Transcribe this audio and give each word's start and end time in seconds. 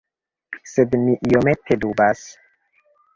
Sed 0.69 0.95
mi 1.03 1.13
iomete 1.31 1.77
dubas. 1.85 2.25